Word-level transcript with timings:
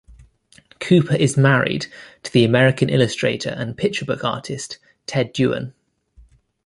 Cooper 0.79 1.15
is 1.15 1.37
married 1.37 1.85
to 2.23 2.31
the 2.33 2.43
American 2.43 2.89
illustrator 2.89 3.51
and 3.51 3.77
picture 3.77 4.03
book 4.03 4.23
artist 4.23 4.79
Ted 5.05 5.31
Dewan. 5.31 5.75